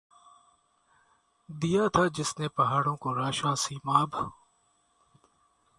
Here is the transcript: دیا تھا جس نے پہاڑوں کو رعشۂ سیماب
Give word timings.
دیا 1.49 1.83
تھا 1.93 2.03
جس 2.15 2.29
نے 2.39 2.47
پہاڑوں 2.57 2.95
کو 3.01 3.09
رعشۂ 3.19 3.51
سیماب 3.63 4.09